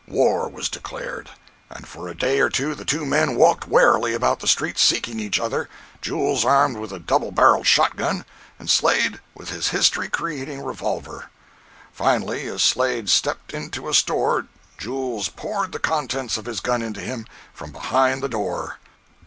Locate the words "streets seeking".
4.47-5.19